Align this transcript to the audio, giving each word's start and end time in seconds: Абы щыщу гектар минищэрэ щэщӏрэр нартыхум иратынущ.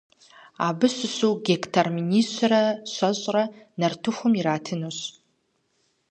Абы 0.67 0.87
щыщу 0.95 1.31
гектар 1.47 1.87
минищэрэ 1.97 2.63
щэщӏрэр 2.93 3.49
нартыхум 3.79 4.33
иратынущ. 4.39 4.97